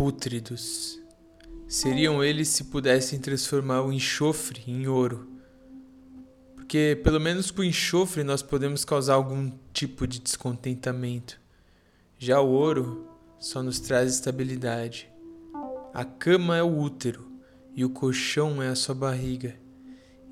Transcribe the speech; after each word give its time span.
pútridos. 0.00 0.98
Seriam 1.68 2.24
eles 2.24 2.48
se 2.48 2.64
pudessem 2.64 3.18
transformar 3.18 3.82
o 3.82 3.92
enxofre 3.92 4.62
em 4.66 4.88
ouro. 4.88 5.28
Porque, 6.56 6.98
pelo 7.04 7.20
menos 7.20 7.50
com 7.50 7.60
o 7.60 7.64
enxofre, 7.64 8.24
nós 8.24 8.40
podemos 8.40 8.82
causar 8.82 9.12
algum 9.12 9.52
tipo 9.74 10.06
de 10.06 10.18
descontentamento. 10.18 11.38
Já 12.18 12.40
o 12.40 12.48
ouro 12.48 13.10
só 13.38 13.62
nos 13.62 13.78
traz 13.78 14.14
estabilidade. 14.14 15.06
A 15.92 16.02
cama 16.02 16.56
é 16.56 16.62
o 16.62 16.78
útero 16.78 17.30
e 17.76 17.84
o 17.84 17.90
colchão 17.90 18.62
é 18.62 18.68
a 18.68 18.74
sua 18.74 18.94
barriga. 18.94 19.54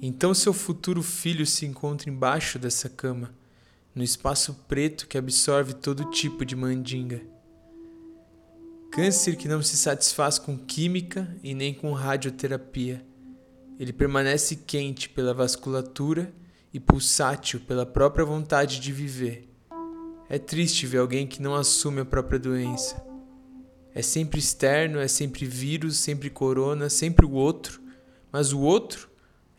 Então, 0.00 0.32
seu 0.32 0.54
futuro 0.54 1.02
filho 1.02 1.44
se 1.44 1.66
encontra 1.66 2.08
embaixo 2.08 2.58
dessa 2.58 2.88
cama, 2.88 3.34
no 3.94 4.02
espaço 4.02 4.64
preto 4.66 5.06
que 5.06 5.18
absorve 5.18 5.74
todo 5.74 6.10
tipo 6.10 6.42
de 6.42 6.56
mandinga. 6.56 7.20
Câncer 8.98 9.36
que 9.36 9.46
não 9.46 9.62
se 9.62 9.76
satisfaz 9.76 10.40
com 10.40 10.58
química 10.58 11.32
e 11.40 11.54
nem 11.54 11.72
com 11.72 11.92
radioterapia. 11.92 13.06
Ele 13.78 13.92
permanece 13.92 14.56
quente 14.56 15.08
pela 15.08 15.32
vasculatura 15.32 16.34
e 16.74 16.80
pulsátil 16.80 17.60
pela 17.60 17.86
própria 17.86 18.24
vontade 18.24 18.80
de 18.80 18.92
viver. 18.92 19.48
É 20.28 20.36
triste 20.36 20.84
ver 20.84 20.98
alguém 20.98 21.28
que 21.28 21.40
não 21.40 21.54
assume 21.54 22.00
a 22.00 22.04
própria 22.04 22.40
doença. 22.40 23.00
É 23.94 24.02
sempre 24.02 24.40
externo, 24.40 24.98
é 24.98 25.06
sempre 25.06 25.46
vírus, 25.46 25.96
sempre 25.98 26.28
corona, 26.28 26.90
sempre 26.90 27.24
o 27.24 27.30
outro, 27.30 27.80
mas 28.32 28.52
o 28.52 28.58
outro 28.58 29.08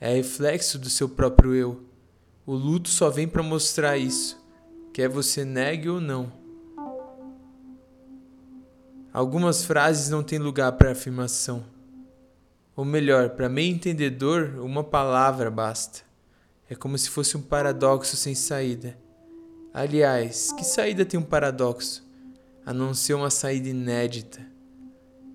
é 0.01 0.15
reflexo 0.15 0.77
do 0.77 0.89
seu 0.89 1.07
próprio 1.07 1.55
eu. 1.55 1.89
O 2.45 2.53
luto 2.53 2.89
só 2.89 3.09
vem 3.09 3.25
para 3.25 3.41
mostrar 3.41 3.97
isso, 3.97 4.37
quer 4.91 5.07
você 5.07 5.45
negue 5.45 5.87
ou 5.87 6.01
não. 6.01 6.38
Algumas 9.11 9.65
frases 9.65 10.09
não 10.09 10.21
têm 10.21 10.37
lugar 10.37 10.71
para 10.73 10.91
afirmação. 10.91 11.65
Ou 12.75 12.85
melhor, 12.85 13.31
para 13.31 13.49
meio 13.49 13.73
entendedor, 13.73 14.59
uma 14.59 14.83
palavra 14.83 15.49
basta. 15.49 16.01
É 16.69 16.75
como 16.75 16.95
se 16.95 17.09
fosse 17.09 17.35
um 17.35 17.41
paradoxo 17.41 18.15
sem 18.15 18.35
saída. 18.35 18.95
Aliás, 19.73 20.51
que 20.51 20.63
saída 20.63 21.03
tem 21.03 21.19
um 21.19 21.23
paradoxo? 21.23 22.07
A 22.63 22.71
não 22.71 22.93
ser 22.93 23.15
uma 23.15 23.31
saída 23.31 23.69
inédita. 23.69 24.45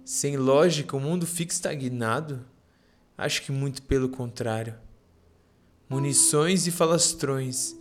Sem 0.04 0.36
lógica, 0.36 0.96
o 0.96 1.00
mundo 1.00 1.26
fica 1.26 1.52
estagnado? 1.52 2.44
Acho 3.18 3.42
que 3.42 3.50
muito 3.50 3.82
pelo 3.82 4.08
contrário. 4.08 4.76
Munições 5.88 6.68
e 6.68 6.70
falastrões, 6.70 7.74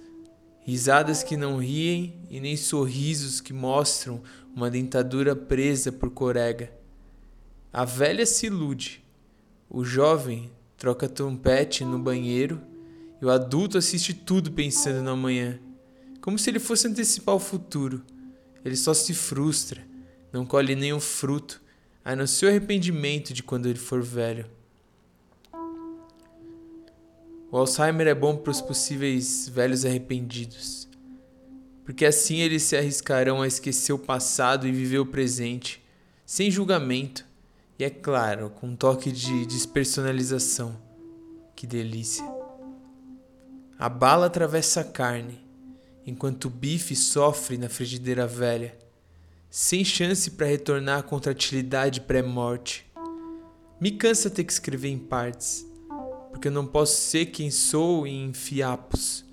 risadas 0.62 1.22
que 1.22 1.38
não 1.38 1.58
riem 1.58 2.16
e 2.30 2.40
nem 2.40 2.58
sorrisos 2.58 3.40
que 3.40 3.54
mostram 3.54 4.24
uma 4.56 4.70
dentadura 4.70 5.36
presa 5.36 5.92
por 5.92 6.12
corega. 6.12 6.72
A 7.72 7.84
velha 7.84 8.26
se 8.26 8.46
ilude. 8.46 9.04
O 9.70 9.84
jovem 9.84 10.52
troca 10.78 11.10
trompete 11.10 11.84
no 11.84 11.98
banheiro 11.98 12.62
e 13.22 13.26
o 13.26 13.32
adulto 13.32 13.78
assiste 13.78 14.14
tudo 14.14 14.52
pensando 14.52 15.02
no 15.02 15.12
amanhã, 15.12 15.60
como 16.22 16.38
se 16.38 16.50
ele 16.50 16.60
fosse 16.60 16.88
antecipar 16.88 17.34
o 17.34 17.40
futuro. 17.40 18.04
Ele 18.64 18.76
só 18.76 18.94
se 18.94 19.14
frustra, 19.14 19.82
não 20.32 20.46
colhe 20.46 20.76
nenhum 20.76 21.00
fruto, 21.00 21.62
a 22.06 22.16
não 22.16 22.28
ser 22.28 22.46
o 22.46 22.50
arrependimento 22.50 23.34
de 23.34 23.42
quando 23.42 23.68
ele 23.68 23.80
for 23.80 24.02
velho. 24.02 24.46
O 27.52 27.58
Alzheimer 27.58 28.08
é 28.08 28.16
bom 28.16 28.36
para 28.36 28.52
os 28.52 28.62
possíveis 28.62 29.48
velhos 29.50 29.86
arrependidos 29.86 30.88
porque 31.84 32.06
assim 32.06 32.38
eles 32.38 32.64
se 32.64 32.78
arriscarão 32.78 33.42
a 33.42 33.48
esquecer 33.48 33.94
o 33.94 34.00
passado 34.00 34.68
e 34.68 34.72
viver 34.72 35.00
o 35.00 35.06
presente, 35.06 35.84
sem 36.26 36.50
julgamento 36.50 37.26
e, 37.78 37.84
é 37.84 37.90
claro, 37.90 38.50
com 38.50 38.68
um 38.68 38.76
toque 38.76 39.12
de 39.12 39.46
despersonalização. 39.46 40.80
Que 41.56 41.68
delícia! 41.68 42.24
A 43.78 43.90
bala 43.90 44.28
atravessa 44.28 44.82
a 44.82 44.84
carne, 44.84 45.40
enquanto 46.06 46.46
o 46.46 46.50
bife 46.50 46.96
sofre 46.96 47.58
na 47.58 47.68
frigideira 47.68 48.26
velha, 48.26 48.78
sem 49.50 49.84
chance 49.84 50.32
para 50.32 50.48
retornar 50.48 51.00
à 51.00 51.04
contratilidade 51.04 52.02
pré-morte. 52.02 52.86
Me 53.80 53.92
cansa 53.92 54.30
ter 54.30 54.46
que 54.46 54.54
escrever 54.54 54.90
em 54.90 54.98
partes, 54.98 55.68
porque 56.30 56.48
eu 56.48 56.52
não 56.52 56.66
posso 56.66 57.02
ser 57.02 57.28
quem 57.28 57.52
sou 57.52 58.08
em 58.08 58.34
fiapos. 58.34 59.26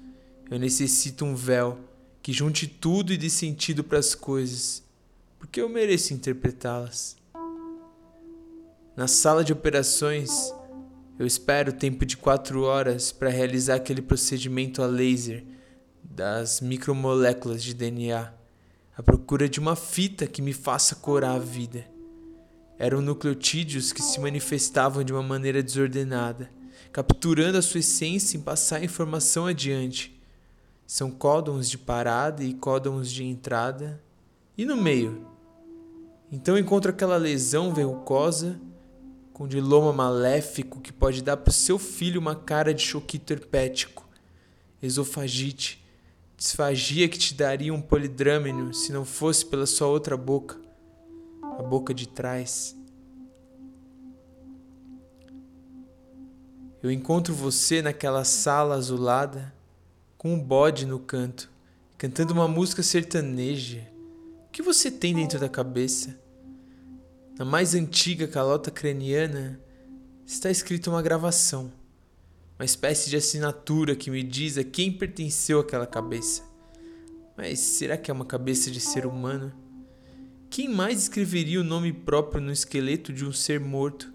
Eu 0.51 0.59
necessito 0.59 1.25
um 1.25 1.35
véu 1.35 1.79
que 2.23 2.33
junte 2.33 2.67
tudo 2.67 3.13
e 3.13 3.17
dê 3.17 3.31
sentido 3.31 3.83
para 3.83 3.99
as 3.99 4.15
coisas, 4.15 4.83
porque 5.39 5.61
eu 5.61 5.69
mereço 5.69 6.13
interpretá-las. 6.13 7.17
Na 8.97 9.07
sala 9.07 9.43
de 9.43 9.53
operações, 9.53 10.53
eu 11.19 11.27
espero 11.27 11.71
o 11.71 11.75
tempo 11.75 12.05
de 12.05 12.17
quatro 12.17 12.63
horas 12.63 13.13
para 13.13 13.31
realizar 13.31 13.77
aquele 13.77 14.03
procedimento 14.03 14.83
a 14.83 14.87
laser 14.87 15.45
das 16.03 16.61
micromoléculas 16.61 17.63
de 17.63 17.73
DNA, 17.73 18.33
à 18.97 19.03
procura 19.03 19.49
de 19.49 19.59
uma 19.59 19.77
fita 19.77 20.27
que 20.27 20.43
me 20.43 20.53
faça 20.53 20.97
corar 20.97 21.33
a 21.33 21.39
vida. 21.39 21.87
Eram 22.79 23.01
nucleotídeos 23.01 23.93
que 23.93 24.03
se 24.03 24.21
manifestavam 24.21 25.03
de 25.03 25.13
uma 25.13 25.23
maneira 25.23 25.63
desordenada, 25.63 26.51
capturando 26.93 27.57
a 27.57 27.63
sua 27.63 27.81
essência 27.81 28.37
em 28.37 28.41
passar 28.41 28.77
a 28.77 28.85
informação 28.85 29.47
adiante 29.47 30.20
são 30.91 31.09
códons 31.09 31.71
de 31.71 31.79
parada 31.79 32.43
e 32.43 32.53
códons 32.53 33.13
de 33.13 33.23
entrada. 33.23 34.03
E 34.59 34.65
no 34.65 34.77
meio? 34.77 35.25
Então 36.33 36.59
encontro 36.59 36.91
aquela 36.91 37.17
lesão 37.17 37.73
verrucosa 37.73 38.61
com 39.33 39.47
diloma 39.47 39.93
maléfico 39.93 40.81
que 40.81 40.93
pode 40.93 41.23
dar 41.23 41.37
para 41.37 41.51
o 41.51 41.55
seu 41.55 41.79
filho 41.79 42.21
uma 42.21 42.35
cara 42.35 42.75
de 42.75 42.83
choquito 42.83 43.33
herpético, 43.33 44.05
esofagite, 44.83 45.81
disfagia 46.37 47.09
que 47.09 47.21
te 47.21 47.35
daria 47.35 47.73
um 47.73 47.81
polidrâmino 47.81 48.75
se 48.75 48.93
não 48.93 49.05
fosse 49.05 49.47
pela 49.47 49.67
sua 49.67 49.87
outra 49.87 50.17
boca, 50.17 50.59
a 51.57 51.63
boca 51.63 51.95
de 51.95 52.09
trás. 52.09 52.77
Eu 56.83 56.91
encontro 56.91 57.33
você 57.33 57.81
naquela 57.81 58.25
sala 58.25 58.75
azulada 58.75 59.60
com 60.21 60.35
um 60.35 60.39
bode 60.39 60.85
no 60.85 60.99
canto, 60.99 61.51
cantando 61.97 62.35
uma 62.35 62.47
música 62.47 62.83
sertaneja. 62.83 63.91
O 64.49 64.51
que 64.51 64.61
você 64.61 64.91
tem 64.91 65.15
dentro 65.15 65.41
da 65.41 65.49
cabeça? 65.49 66.21
Na 67.39 67.45
mais 67.47 67.75
antiga 67.75 68.29
calota 68.29 68.71
craniana 68.71 69.59
está 70.27 70.51
escrita 70.51 70.91
uma 70.91 71.01
gravação, 71.01 71.73
uma 72.59 72.67
espécie 72.67 73.09
de 73.09 73.17
assinatura 73.17 73.97
que 73.97 74.11
me 74.11 74.23
diz 74.23 74.59
a 74.59 74.63
quem 74.63 74.93
pertenceu 74.93 75.59
aquela 75.59 75.87
cabeça. 75.87 76.43
Mas 77.35 77.59
será 77.59 77.97
que 77.97 78.11
é 78.11 78.15
uma 78.15 78.27
cabeça 78.27 78.71
de 78.71 78.79
ser 78.79 79.07
humano? 79.07 79.51
Quem 80.51 80.69
mais 80.69 81.01
escreveria 81.01 81.63
o 81.63 81.65
nome 81.65 81.95
próprio 81.95 82.43
no 82.43 82.53
esqueleto 82.53 83.11
de 83.11 83.25
um 83.25 83.33
ser 83.33 83.59
morto? 83.59 84.13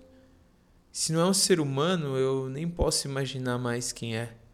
Se 0.91 1.11
não 1.11 1.21
é 1.21 1.25
um 1.25 1.33
ser 1.33 1.59
humano, 1.59 2.15
eu 2.15 2.47
nem 2.47 2.69
posso 2.69 3.07
imaginar 3.07 3.57
mais 3.57 3.91
quem 3.91 4.15
é. 4.15 4.44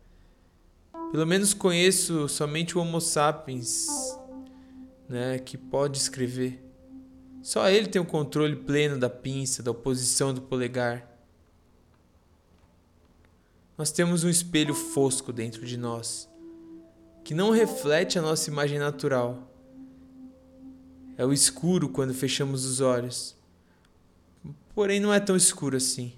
Pelo 1.12 1.28
menos 1.28 1.54
conheço 1.54 2.30
somente 2.30 2.78
o 2.78 2.82
Homo 2.82 3.02
sapiens, 3.02 3.88
né, 5.10 5.40
que 5.40 5.58
pode 5.58 5.98
escrever. 5.98 6.64
Só 7.42 7.70
ele 7.70 7.88
tem 7.88 8.02
o 8.02 8.06
controle 8.06 8.56
pleno 8.56 8.98
da 8.98 9.10
pinça, 9.10 9.62
da 9.62 9.72
oposição 9.72 10.34
do 10.34 10.42
polegar. 10.42 11.06
Nós 13.78 13.92
temos 13.92 14.24
um 14.24 14.30
espelho 14.30 14.74
fosco 14.74 15.34
dentro 15.34 15.66
de 15.66 15.76
nós, 15.76 16.30
que 17.26 17.34
não 17.34 17.52
reflete 17.52 18.18
a 18.18 18.22
nossa 18.22 18.50
imagem 18.50 18.80
natural. 18.80 19.52
É 21.18 21.26
o 21.26 21.34
escuro 21.34 21.90
quando 21.90 22.14
fechamos 22.14 22.64
os 22.64 22.80
olhos. 22.80 23.36
Porém, 24.74 25.00
não 25.02 25.14
é 25.14 25.20
tão 25.20 25.36
escuro 25.36 25.76
assim. 25.76 26.14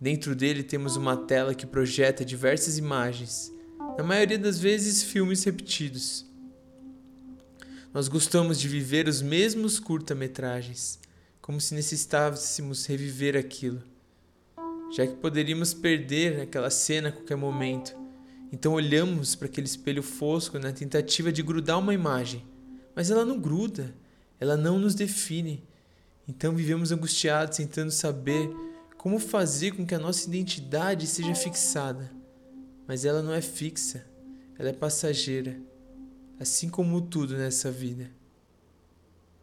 Dentro 0.00 0.34
dele 0.34 0.62
temos 0.62 0.96
uma 0.96 1.14
tela 1.14 1.54
que 1.54 1.66
projeta 1.66 2.24
diversas 2.24 2.78
imagens, 2.78 3.52
na 3.98 4.02
maioria 4.02 4.38
das 4.38 4.58
vezes 4.58 5.02
filmes 5.02 5.44
repetidos. 5.44 6.24
Nós 7.92 8.08
gostamos 8.08 8.58
de 8.58 8.66
viver 8.66 9.06
os 9.06 9.20
mesmos 9.20 9.78
curta-metragens, 9.78 10.98
como 11.42 11.60
se 11.60 11.74
necessitássemos 11.74 12.86
reviver 12.86 13.36
aquilo, 13.36 13.82
já 14.90 15.06
que 15.06 15.16
poderíamos 15.16 15.74
perder 15.74 16.40
aquela 16.40 16.70
cena 16.70 17.10
a 17.10 17.12
qualquer 17.12 17.36
momento. 17.36 17.94
Então 18.50 18.72
olhamos 18.72 19.34
para 19.34 19.48
aquele 19.48 19.66
espelho 19.66 20.02
fosco 20.02 20.58
na 20.58 20.72
tentativa 20.72 21.30
de 21.30 21.42
grudar 21.42 21.78
uma 21.78 21.92
imagem, 21.92 22.42
mas 22.96 23.10
ela 23.10 23.26
não 23.26 23.38
gruda, 23.38 23.94
ela 24.38 24.56
não 24.56 24.78
nos 24.78 24.94
define. 24.94 25.62
Então 26.26 26.54
vivemos 26.54 26.90
angustiados 26.90 27.58
tentando 27.58 27.90
saber 27.90 28.48
como 29.00 29.18
fazer 29.18 29.70
com 29.70 29.86
que 29.86 29.94
a 29.94 29.98
nossa 29.98 30.28
identidade 30.28 31.06
seja 31.06 31.34
fixada. 31.34 32.12
Mas 32.86 33.06
ela 33.06 33.22
não 33.22 33.32
é 33.32 33.40
fixa, 33.40 34.04
ela 34.58 34.68
é 34.68 34.74
passageira, 34.74 35.58
assim 36.38 36.68
como 36.68 37.00
tudo 37.00 37.34
nessa 37.34 37.70
vida. 37.70 38.10